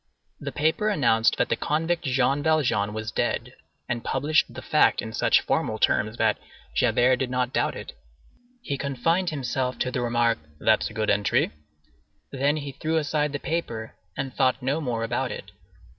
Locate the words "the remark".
9.91-10.39